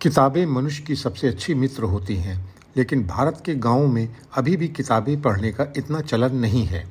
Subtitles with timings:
[0.00, 2.38] किताबें मनुष्य की सबसे अच्छी मित्र होती हैं,
[2.76, 6.84] लेकिन भारत के गाँवों में अभी भी किताबें पढ़ने का इतना चलन नहीं है।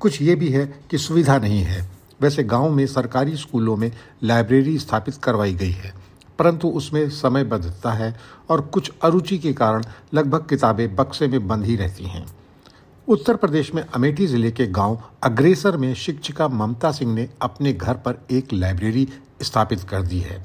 [0.00, 1.86] कुछ ये भी है कि सुविधा नहीं है।
[2.20, 3.90] वैसे गाँव में सरकारी स्कूलों में
[4.22, 5.92] लाइब्रेरी स्थापित करवाई गई है,
[6.38, 8.14] परंतु उसमें समय बदलता है
[8.50, 12.26] और कुछ अरुचि के कारण लगभग किताबें बक्से में बंद ही रहती हैं।
[13.08, 17.94] उत्तर प्रदेश में अमेठी ज़िले के गाँव अग्रेसर में शिक्षिका ममता सिंह ने अपने घर
[17.98, 19.08] पर एक लाइब्रेरी
[19.42, 20.44] स्थापित कर दी है।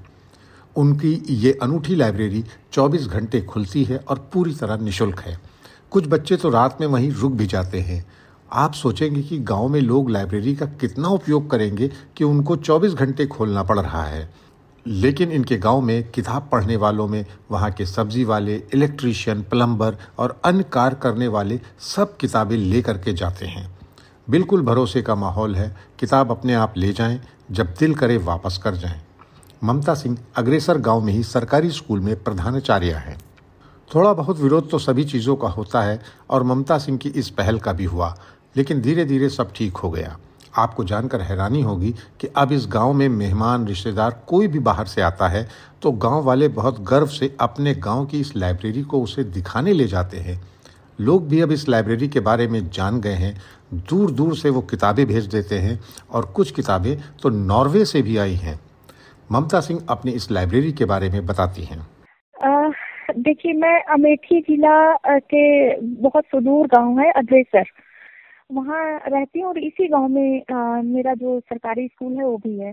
[0.75, 5.39] उनकी ये अनूठी लाइब्रेरी 24 घंटे खुलती है और पूरी तरह निशुल्क है।
[5.91, 8.05] कुछ बच्चे तो रात में वहीं रुक भी जाते हैं।
[8.53, 13.25] आप सोचेंगे कि गाँव में लोग लाइब्रेरी का कितना उपयोग करेंगे कि उनको 24 घंटे
[13.25, 14.33] खोलना पड़ रहा है।
[14.87, 20.41] लेकिन इनके गाँव में किताब पढ़ने वालों में, वहाँ के सब्ज़ी वाले, इलेक्ट्रीशियन प्लम्बर और
[20.45, 23.79] अन्य कार्य करने वाले सब किताबें लेकर के जाते हैं।
[24.29, 28.75] बिल्कुल भरोसे का माहौल है। किताब अपने आप ले जाएँ, जब दिल करे वापस कर
[28.75, 29.01] जाएँ।
[29.61, 33.17] ममता सिंह अग्रेसर गाँव में ही सरकारी स्कूल में प्रधानाचार्य हैं।
[33.91, 37.59] थोड़ा बहुत विरोध तो सभी चीज़ों का होता है और ममता सिंह की इस पहल
[37.59, 38.15] का भी हुआ,
[38.55, 40.17] लेकिन धीरे धीरे सब ठीक हो गया।
[40.55, 45.01] आपको जानकर हैरानी होगी कि अब इस गाँव में मेहमान, रिश्तेदार कोई भी बाहर से
[45.01, 45.47] आता है
[45.81, 49.87] तो गाँव वाले बहुत गर्व से अपने गाँव की इस लाइब्रेरी को उसे दिखाने ले
[49.87, 50.41] जाते हैं।
[50.99, 53.37] लोग भी अब इस लाइब्रेरी के बारे में जान गए हैं
[53.89, 55.79] दूर दूर से वो किताबें भेज देते हैं
[56.11, 58.59] और कुछ किताबें तो नॉर्वे से भी आई हैं।
[59.31, 61.79] ममता सिंह अपनी इस लाइब्रेरी के बारे में बताती हैं।
[63.17, 65.43] देखिए मैं अमेठी जिला के
[65.79, 67.65] बहुत सुदूर गाँव है अग्रेसर।
[68.51, 72.57] वहाँ रहती हूँ और इसी गाँव में आ, मेरा जो सरकारी स्कूल है वो भी
[72.59, 72.71] है।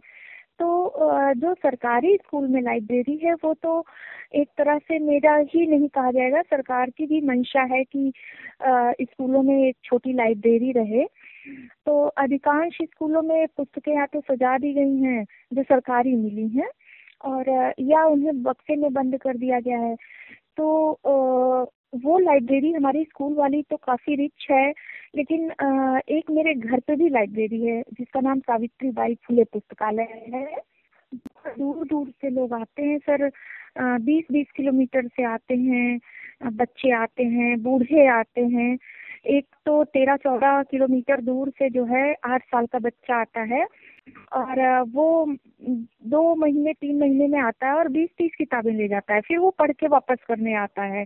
[0.58, 3.84] तो आ, जो सरकारी स्कूल में लाइब्रेरी है वो तो
[4.34, 8.12] एक तरह से मेरा ही नहीं कहा जाएगा। सरकार की भी मंशा है कि
[9.02, 11.04] स्कूलों में एक छोटी लाइब्रेरी रहे।
[11.86, 16.68] तो अधिकांश स्कूलों में पुस्तकें या तो सजा दी गई हैं, जो सरकारी मिली हैं,
[17.24, 19.96] और, या उन्हें बक्से में बंद कर दिया गया है।
[20.56, 20.66] तो
[21.94, 24.72] वो लाइब्रेरी हमारी स्कूल वाली तो काफ़ी रिच है,
[25.16, 25.50] लेकिन
[26.08, 30.46] एक मेरे घर पे भी लाइब्रेरी है, जिसका नाम सावित्री बाई फुले पुस्तकालय है।
[31.58, 33.30] दूर दूर से लोग आते हैं सर
[34.00, 35.98] बीस बीस किलोमीटर से आते हैं,
[36.46, 38.76] बच्चे आते हैं, बूढ़े आते हैं
[39.28, 43.64] एक तो तेरह चौदह किलोमीटर दूर से जो है आठ साल का बच्चा आता है
[44.34, 44.60] और
[44.92, 45.26] वो
[46.06, 49.38] दो महीने, तीन महीने में आता है और बीस तीस किताबें ले जाता है, फिर
[49.38, 51.04] वो पढ़ के वापस करने आता है।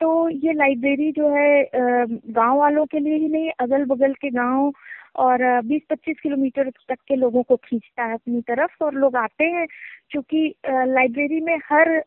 [0.00, 4.72] तो ये लाइब्रेरी जो है गाँव वालों के लिए ही नहीं अगल बगल के गाँव
[5.16, 9.66] और 20-25 किलोमीटर तक के लोगों को खींचता है अपनी तरफ़ और लोग आते हैं,
[10.10, 11.98] क्योंकि लाइब्रेरी में हर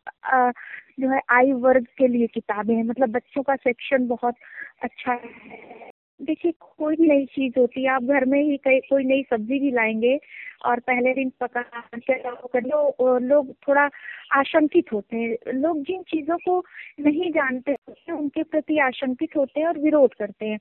[0.99, 4.35] जो है, आयु वर्ग के लिए किताबें हैं। मतलब बच्चों का सेक्शन बहुत
[4.83, 5.89] अच्छा है।
[6.21, 9.59] देखिए, कोई भी नई चीज़ होती है, आप घर में ही कई कोई नई सब्ज़ी
[9.59, 10.19] भी लाएँगे
[10.65, 11.61] और पहले दिन पका
[11.95, 13.89] तो लोग थोड़ा
[14.31, 16.63] आशंकित होते हैं। लोग जिन चीज़ों को
[16.99, 17.75] नहीं जानते
[18.11, 20.59] उनके प्रति आशंकित होते हैं और विरोध करते हैं।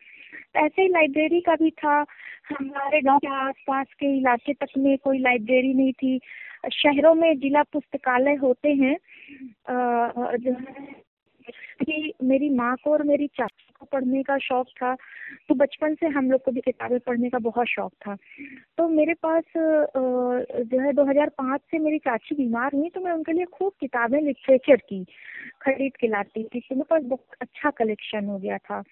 [0.57, 2.03] ऐसे ही लाइब्रेरी का भी था
[2.49, 6.19] हमारे गाँव के आसपास के इलाके तक में कोई लाइब्रेरी नहीं थी।
[6.73, 8.97] शहरों में जिला पुस्तकालय होते हैं
[9.71, 11.05] जो है
[11.81, 14.95] कि मेरी माँ को और मेरी चाची को पढ़ने का शौक था।
[15.49, 18.17] तो बचपन से हम लोग को भी किताबें पढ़ने का बहुत शौक था।
[18.79, 23.45] तो मेरे पास जो है 2005 से मेरी चाची बीमार हुई तो मैं उनके लिए
[23.53, 25.05] खूब किताबें लिटरेचर की
[25.63, 28.83] खरीद के लाती थी। तो मेरे पास बहुत अच्छा कलेक्शन हो गया था।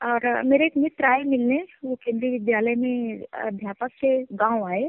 [0.00, 4.88] और मेरे एक मित्र आए मिलने, वो केंद्रीय विद्यालय में अध्यापक से गाँव आए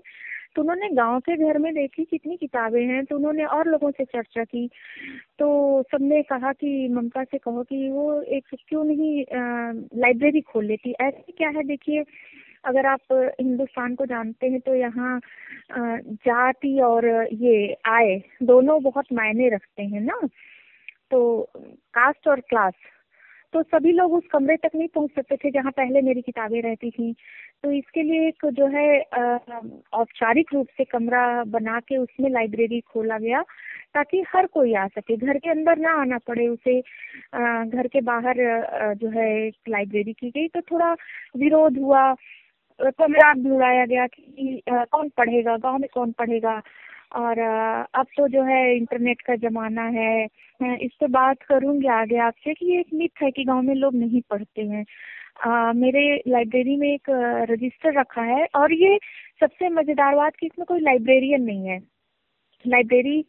[0.56, 4.06] तो उन्होंने गाँव के घर में देखी कितनी किताबें हैं तो उन्होंने और लोगों से
[4.06, 4.68] चर्चा की।
[5.40, 5.48] तो
[5.92, 9.24] सबने कहा कि, ममता से कहो कि वो एक क्यों नहीं
[10.02, 12.04] लाइब्रेरी खोल लेती। ऐसे क्या है, देखिए,
[12.66, 15.20] अगर आप हिंदुस्तान को जानते हैं तो यहाँ
[15.72, 20.20] जाति और ये आय दोनों बहुत मायने रखते हैं ना।
[21.12, 21.22] तो
[21.96, 22.74] कास्ट और क्लास
[23.54, 26.90] तो सभी लोग उस कमरे तक नहीं पहुँच सकते थे जहाँ पहले मेरी किताबें रहती
[26.92, 27.12] थी।
[27.64, 28.86] तो इसके लिए एक जो है
[29.94, 33.42] औपचारिक रूप से कमरा बना के उसमें लाइब्रेरी खोला गया
[33.96, 38.36] ताकि हर कोई आ सके। घर के अंदर ना आना पड़े उसे। घर के बाहर
[39.02, 39.28] जो है
[39.70, 40.94] लाइब्रेरी की गई। तो थोड़ा
[41.38, 42.14] विरोध हुआ।
[42.80, 46.62] कमरा ढूंढाया गया कि कौन पढ़ेगा, गाँव में कौन पढ़ेगा?
[47.12, 47.40] और
[47.96, 50.24] अब तो जो है इंटरनेट का ज़माना है
[50.86, 53.96] इस पर बात करूँगी आगे आपसे कि ये एक मिथ है कि गाँव में लोग
[53.96, 54.86] नहीं पढ़ते हैं।
[55.46, 57.10] आ, मेरे लाइब्रेरी में एक
[57.52, 58.98] रजिस्टर रखा है और ये
[59.42, 61.80] सबसे मज़ेदार बात कि इसमें कोई लाइब्रेरियन नहीं है।
[62.66, 63.22] लाइब्रेरी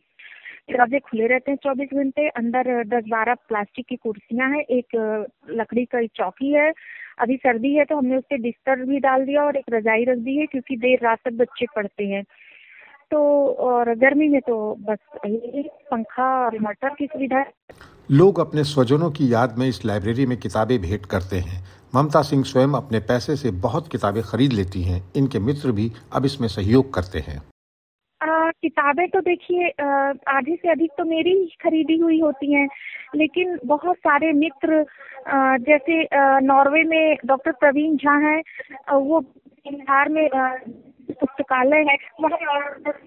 [0.70, 4.96] दरवाजे खुले रहते हैं चौबीस घंटे अंदर दस बारह प्लास्टिक की कुर्सियाँ हैं एक
[5.52, 6.72] लकड़ी का चौकी है।
[7.20, 10.18] अभी सर्दी है तो हमने उस पर बिस्तर भी डाल दिया और एक रजाई रख
[10.18, 12.22] दी है क्योंकि देर रात तक बच्चे पढ़ते हैं।
[13.12, 13.20] तो
[13.60, 17.44] और गर्मी में तो बस यही पंखा और मटर की सुविधा
[18.10, 21.62] लोग अपने स्वजनों की याद में इस लाइब्रेरी में किताबें भेंट करते हैं।
[21.94, 26.24] ममता सिंह स्वयं अपने पैसे से बहुत किताबें खरीद लेती हैं। इनके मित्र भी अब
[26.24, 27.40] इसमें सहयोग करते हैं।
[28.62, 29.68] किताबें तो देखिए
[30.28, 32.68] आधी से अधिक तो मेरी ही खरीदी हुई होती हैं।
[33.16, 34.84] लेकिन बहुत सारे मित्र
[35.28, 36.08] आ, जैसे
[36.46, 38.40] नॉर्वे में डॉक्टर प्रवीण झा हैं।
[38.92, 40.28] वो बिहार में
[41.22, 42.38] पुस्तकालय है, वहाँ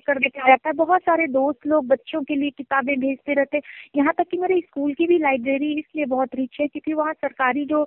[0.07, 3.61] कर देता रहता है। बहुत सारे दोस्त लोग बच्चों के लिए किताबें भेजते रहते
[3.95, 7.65] यहाँ तक कि मेरे स्कूल की भी लाइब्रेरी इसलिए बहुत रिच है क्योंकि वहाँ सरकारी
[7.65, 7.85] जो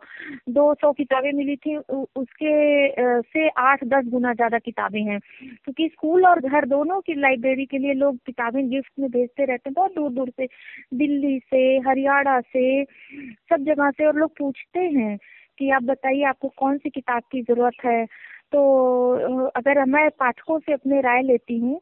[0.50, 6.26] दो सौ किताबें मिली थी उसके से आठ दस गुना ज़्यादा किताबें हैं। क्योंकि स्कूल
[6.26, 9.94] और घर दोनों की लाइब्रेरी के लिए लोग किताबें गिफ्ट में भेजते रहते हैं। बहुत
[9.94, 10.46] दूर दूर से,
[10.94, 15.16] दिल्ली से, हरियाणा से, सब जगह से और लोग पूछते हैं
[15.58, 18.06] कि आप बताइए आपको कौन सी किताब की ज़रूरत है?
[18.52, 21.80] तो अगर मैं पाठकों से अपने राय लेती हूँ,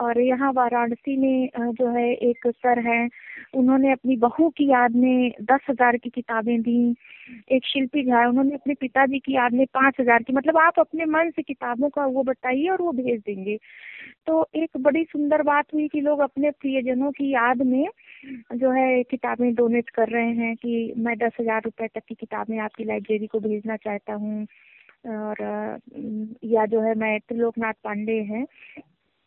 [0.00, 3.08] और यहाँ वाराणसी में जो है एक सर है,
[3.54, 6.94] उन्होंने अपनी बहू की याद में दस हज़ार की किताबें दी,
[7.52, 11.04] एक शिल्पी झा उन्होंने अपने पिताजी की याद में पाँच हज़ार की मतलब आप अपने
[11.06, 13.56] मन से किताबों का वो बताइए और वो भेज देंगे।
[14.26, 17.86] तो एक बड़ी सुंदर बात हुई कि लोग अपने प्रियजनों की याद में,
[18.54, 22.58] जो है, किताबें डोनेट कर रहे हैं कि मैं दस हज़ार रुपए तक की किताबें
[22.60, 24.46] आपकी लाइब्रेरी को भेजना चाहता हूँ।
[25.06, 25.78] और
[26.44, 28.44] या जो है मैं त्रिलोकनाथ पांडे हैं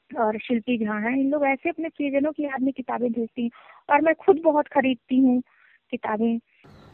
[0.09, 3.49] और शिल्पी झा हैं। इन लोग ऐसे अपने प्रियजनों की याद में किताबें भेजती हैं
[3.89, 5.41] और मैं खुद बहुत खरीदती हूँ
[5.91, 6.39] किताबें।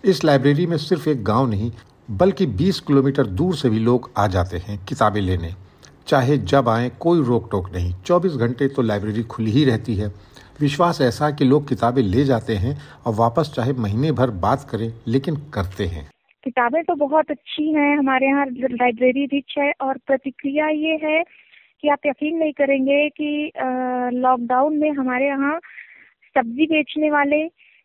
[0.04, 1.72] इस लाइब्रेरी में सिर्फ़ एक गाँव नहीं,
[2.12, 5.54] बल्कि 20 किलोमीटर दूर से भी लोग आ जाते हैं किताबें लेने।
[6.08, 10.08] चाहे जब आए, कोई रोक टोक नहीं। 24 घंटे तो लाइब्रेरी खुली ही रहती है।
[10.62, 14.94] विश्वास ऐसा कि लोग किताबें ले जाते हैं और वापस चाहे महीने भर बात करें,
[15.08, 16.10] लेकिन करते हैं।
[16.44, 21.24] किताबें तो बहुत अच्छी हैं, हमारे यहाँ लाइब्रेरी रिच है और प्रतिक्रिया ये है
[21.84, 23.52] कि आप यकीन नहीं करेंगे कि
[24.16, 25.60] लॉकडाउन में हमारे यहाँ
[26.36, 27.42] सब्ज़ी बेचने वाले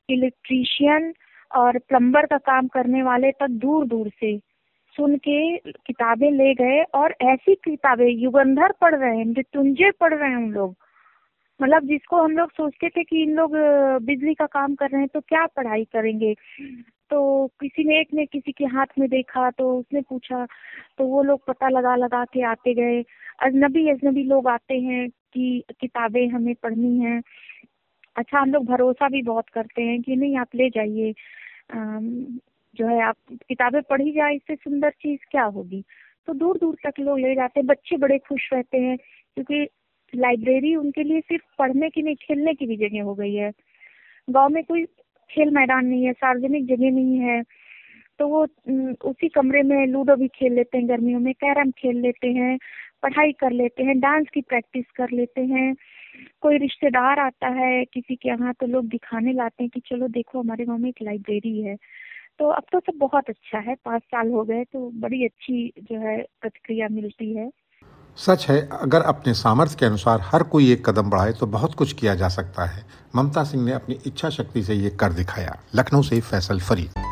[0.08, 1.12] इलेक्ट्रीशियन
[1.50, 4.36] और प्लम्बर का काम करने वाले तक दूर दूर से
[4.96, 10.28] सुन के किताबें ले गए और ऐसी किताबें, युगंधर पढ़ रहे हैं, मृत्युंजय पढ़ रहे
[10.30, 10.74] हैं उन लोग।
[11.60, 13.56] मतलब जिसको हम लोग सोचते थे कि इन लोग
[14.04, 16.34] बिजली का काम कर रहे हैं तो क्या पढ़ाई करेंगे?
[17.10, 20.44] तो किसी ने, एक ने किसी के हाथ में देखा तो उसने पूछा
[20.98, 23.02] तो वो लोग पता लगा लगा के आते गए।
[23.42, 27.20] अजनबी अजनबी लोग आते हैं कि किताबें हमें पढ़नी हैं।
[28.16, 31.12] अच्छा हम लोग भरोसा भी बहुत करते हैं कि नहीं, आप ले जाइए।
[32.74, 33.16] जो है, आप
[33.48, 35.82] किताबें पढ़ी जाए, इससे सुंदर चीज़ क्या होगी?
[36.26, 38.96] तो दूर दूर तक लोग ले जाते हैं। बच्चे बड़े खुश रहते हैं,
[39.36, 39.66] क्योंकि
[40.12, 43.50] लाइब्रेरी उनके लिए सिर्फ़ पढ़ने की नहीं, खेलने की भी जगह हो गई है।
[44.28, 44.84] गाँव में कोई
[45.30, 47.42] खेल मैदान नहीं है, सार्वजनिक जगह नहीं है
[48.18, 48.46] तो वो
[49.10, 52.56] उसी कमरे में लूडो भी खेल लेते हैं, गर्मियों में कैरम खेल लेते हैं,
[53.02, 55.74] पढ़ाई कर लेते हैं, डांस की प्रैक्टिस कर लेते हैं।
[56.42, 60.40] कोई रिश्तेदार आता है किसी के यहाँ तो लोग दिखाने लाते हैं कि चलो देखो,
[60.40, 61.76] हमारे गाँव में एक लाइब्रेरी है।
[62.38, 66.00] तो अब तो सब बहुत अच्छा है, पाँच साल हो गए तो बड़ी अच्छी जो
[66.00, 67.50] है, प्रतिक्रिया मिलती है।
[68.18, 71.92] सच है, अगर अपने सामर्थ्य के अनुसार हर कोई एक कदम बढ़ाए तो बहुत कुछ
[71.92, 72.84] किया जा सकता है।
[73.16, 77.05] ममता सिंह ने अपनी इच्छा शक्ति से ये कर दिखाया। लखनऊ से फैसल फरीद।